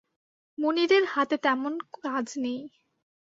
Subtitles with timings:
[0.57, 2.59] মুনিরের হাতে তেমন কোজ নেই।